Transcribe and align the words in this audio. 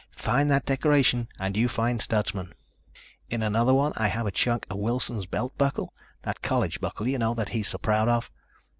Find 0.17 0.49
that 0.49 0.65
decoration 0.65 1.27
and 1.37 1.55
you 1.55 1.67
find 1.67 2.01
Stutsman. 2.01 2.53
In 3.29 3.43
another 3.43 3.71
one 3.75 3.93
I 3.97 4.07
have 4.07 4.25
a 4.25 4.31
chunk 4.31 4.65
of 4.67 4.77
Wilson's 4.79 5.27
belt 5.27 5.55
buckle, 5.59 5.93
that 6.23 6.41
college 6.41 6.79
buckle, 6.81 7.07
you 7.07 7.19
know, 7.19 7.35
that 7.35 7.49
he's 7.49 7.67
so 7.67 7.77
proud 7.77 8.09
of. 8.09 8.31